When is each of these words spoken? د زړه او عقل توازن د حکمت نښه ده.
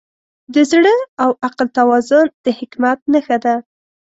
د 0.53 0.55
زړه 0.71 0.95
او 1.23 1.29
عقل 1.45 1.67
توازن 1.77 2.27
د 2.43 2.45
حکمت 2.59 2.99
نښه 3.11 3.37
ده. 3.43 3.55